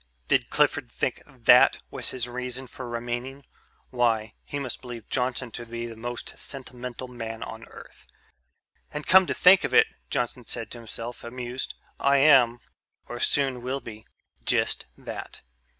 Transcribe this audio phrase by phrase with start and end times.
[0.27, 3.45] Did Clifford think that was his reason for remaining?
[3.91, 8.07] Why, he must believe Johnson to be the most sentimental man on Earth.
[8.89, 12.61] "And, come to think of it," Johnson said to himself, amused, "I am
[13.07, 14.07] or soon will be
[14.43, 15.43] just that."